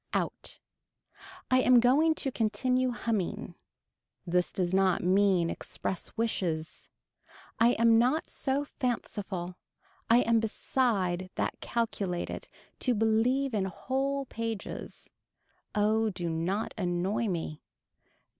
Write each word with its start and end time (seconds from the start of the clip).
Out. 0.13 0.59
I 1.51 1.61
am 1.61 1.79
going 1.79 2.15
to 2.15 2.31
continue 2.31 2.89
humming. 2.89 3.53
This 4.25 4.51
does 4.51 4.73
not 4.73 5.03
mean 5.03 5.51
express 5.51 6.17
wishes. 6.17 6.89
I 7.59 7.73
am 7.73 7.99
not 7.99 8.27
so 8.27 8.65
fanciful. 8.65 9.57
I 10.09 10.21
am 10.21 10.39
beside 10.39 11.29
that 11.35 11.59
calculated 11.61 12.47
to 12.79 12.95
believe 12.95 13.53
in 13.53 13.65
whole 13.65 14.25
pages. 14.25 15.11
Oh 15.75 16.09
do 16.09 16.31
not 16.31 16.73
annoy 16.79 17.27
me. 17.27 17.61